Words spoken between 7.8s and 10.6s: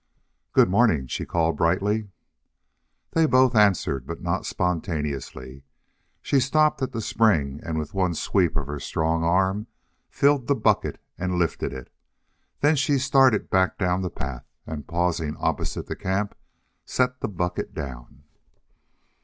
one sweep of her strong arm filled the